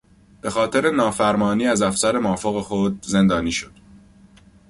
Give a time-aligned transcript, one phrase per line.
[0.41, 3.71] بهخاطر نافرمانی از افسر مافوق خود زندانی شد.